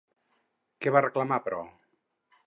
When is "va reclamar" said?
0.95-1.39